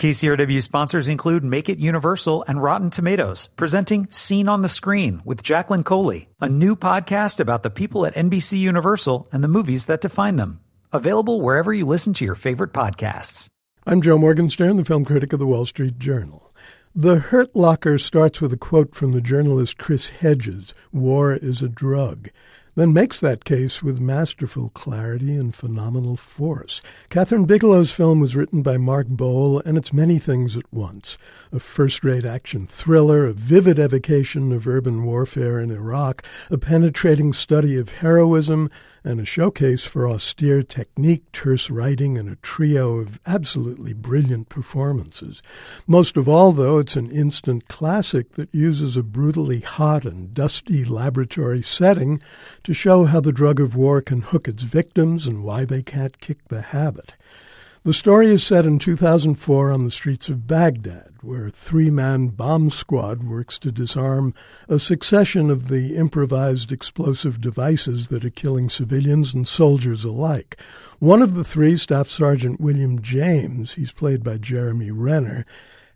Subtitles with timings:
[0.00, 5.42] KCRW sponsors include Make It Universal and Rotten Tomatoes, presenting Scene on the Screen with
[5.42, 10.00] Jacqueline Coley, a new podcast about the people at NBC Universal and the movies that
[10.00, 10.60] define them.
[10.90, 13.48] Available wherever you listen to your favorite podcasts.
[13.84, 16.50] I'm Joe Morgenstern, the film critic of the Wall Street Journal.
[16.94, 21.68] The Hurt Locker starts with a quote from the journalist Chris Hedges War is a
[21.68, 22.30] drug
[22.80, 26.80] then makes that case with masterful clarity and phenomenal force.
[27.10, 31.18] Kathryn Bigelow's film was written by Mark Boal, and it's many things at once
[31.52, 37.34] a first rate action thriller, a vivid evocation of urban warfare in Iraq, a penetrating
[37.34, 38.70] study of heroism,
[39.02, 45.42] and a showcase for austere technique, terse writing, and a trio of absolutely brilliant performances.
[45.86, 50.84] Most of all, though, it's an instant classic that uses a brutally hot and dusty
[50.84, 52.20] laboratory setting
[52.64, 56.20] to show how the drug of war can hook its victims and why they can't
[56.20, 57.14] kick the habit.
[57.82, 62.26] The story is set in 2004 on the streets of Baghdad, where a three man
[62.26, 64.34] bomb squad works to disarm
[64.68, 70.60] a succession of the improvised explosive devices that are killing civilians and soldiers alike.
[70.98, 75.46] One of the three, Staff Sergeant William James, he's played by Jeremy Renner,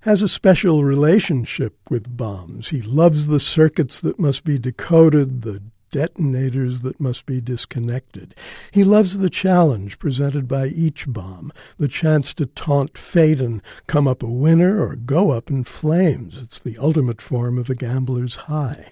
[0.00, 2.70] has a special relationship with bombs.
[2.70, 5.62] He loves the circuits that must be decoded, the
[5.94, 8.34] detonators that must be disconnected.
[8.72, 14.08] He loves the challenge presented by each bomb, the chance to taunt fate and come
[14.08, 16.36] up a winner or go up in flames.
[16.36, 18.90] It's the ultimate form of a gambler's high.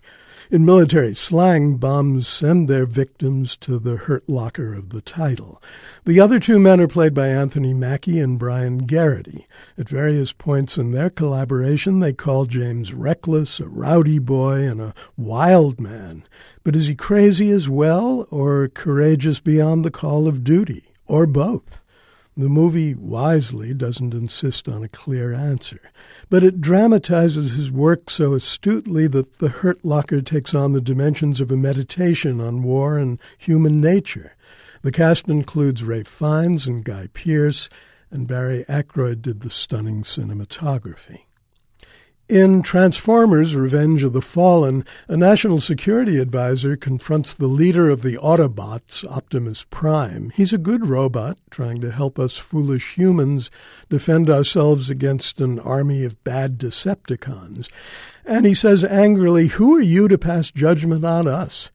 [0.52, 5.62] In military slang, bombs send their victims to the hurt locker of the title.
[6.04, 9.46] The other two men are played by Anthony Mackie and Brian Geraghty.
[9.78, 14.92] At various points in their collaboration, they call James reckless, a rowdy boy, and a
[15.16, 16.22] wild man.
[16.64, 21.82] But is he crazy as well, or courageous beyond the call of duty, or both?
[22.34, 25.90] The movie wisely doesn't insist on a clear answer,
[26.30, 31.42] but it dramatizes his work so astutely that The Hurt Locker takes on the dimensions
[31.42, 34.34] of a meditation on war and human nature.
[34.80, 37.68] The cast includes Ralph Fiennes and Guy Pearce,
[38.10, 41.24] and Barry Ackroyd did the stunning cinematography.
[42.28, 48.16] In Transformers Revenge of the Fallen, a national security advisor confronts the leader of the
[48.16, 50.30] Autobots, Optimus Prime.
[50.30, 53.50] He's a good robot trying to help us foolish humans
[53.90, 57.68] defend ourselves against an army of bad Decepticons.
[58.24, 61.70] And he says angrily, Who are you to pass judgment on us?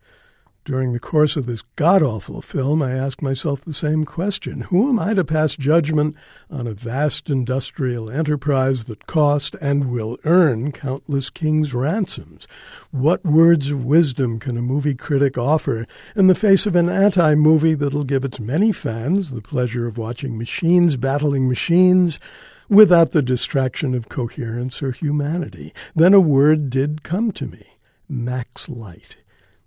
[0.68, 4.90] During the course of this god awful film, I ask myself the same question Who
[4.90, 6.18] am I to pass judgment
[6.52, 12.50] on a vast industrial enterprise that cost and will earn countless kings' ransoms?
[12.92, 17.34] What words of wisdom can a movie critic offer in the face of an anti
[17.36, 22.20] movie that'll give its many fans the pleasure of watching machines battling machines?
[22.68, 25.74] without the distraction of coherence or humanity.
[25.96, 27.66] Then a word did come to me
[28.10, 29.16] Max Lite.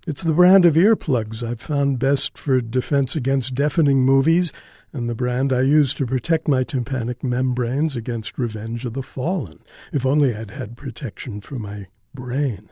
[0.07, 4.51] It's the brand of earplugs I've found best for defense against deafening movies,
[4.95, 9.61] and the brand I use to protect my tympanic membranes against Revenge of the Fallen.
[9.93, 12.71] If only I'd had protection for my brain.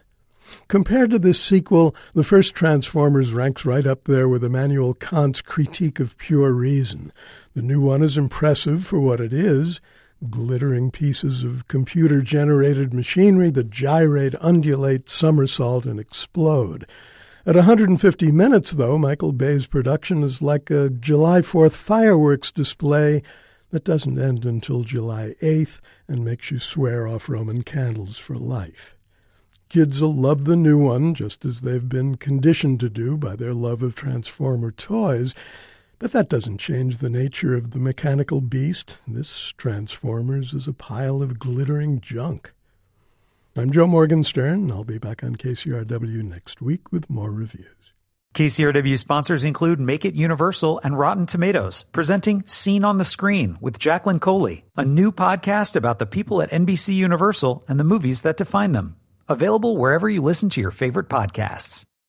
[0.69, 6.01] Compared to this sequel, the first Transformers ranks right up there with Immanuel Kant's critique
[6.01, 7.13] of pure reason.
[7.53, 9.83] The new one is impressive for what it is
[10.31, 16.87] glittering pieces of computer generated machinery that gyrate, undulate, somersault, and explode.
[17.47, 23.23] At 150 minutes, though, Michael Bay's production is like a July 4th fireworks display
[23.71, 25.79] that doesn't end until July 8th
[26.09, 28.97] and makes you swear off Roman candles for life.
[29.69, 33.55] Kids will love the new one, just as they've been conditioned to do by their
[33.55, 35.35] love of Transformer toys,
[35.99, 38.99] but that doesn't change the nature of the mechanical beast.
[39.07, 42.53] This Transformers is a pile of glittering junk.
[43.59, 44.55] I'm Joe Morgenstern.
[44.55, 47.93] And I'll be back on KCRW next week with more reviews.
[48.35, 53.81] KCRW sponsors include Make It Universal and Rotten Tomatoes, presenting Scene on the Screen with
[53.81, 58.37] Jacqueline Coley, a new podcast about the people at NBC Universal and the movies that
[58.37, 58.95] define them.
[59.29, 61.85] Available wherever you listen to your favorite podcasts.